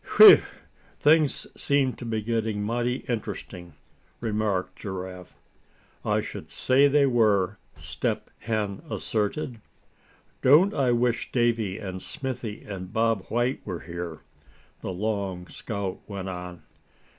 "Whew! 0.17 0.39
things 0.97 1.45
seem 1.55 1.93
to 1.97 2.05
be 2.05 2.23
getting 2.23 2.63
mighty 2.63 3.05
interesting," 3.07 3.75
remarked 4.19 4.77
Giraffe. 4.77 5.35
"I 6.03 6.21
should 6.21 6.49
say 6.49 6.87
they 6.87 7.05
were," 7.05 7.59
Step 7.75 8.31
Hen 8.39 8.81
asserted. 8.89 9.59
"Don't 10.41 10.73
I 10.73 10.91
wish 10.91 11.31
Davy 11.31 11.77
and 11.77 12.01
Smithy 12.01 12.63
and 12.63 12.91
Bob 12.91 13.25
White 13.29 13.61
were 13.63 13.81
here." 13.81 14.21
the 14.79 14.91
long 14.91 15.45
scout 15.45 15.99
went 16.07 16.29
on. 16.29 16.63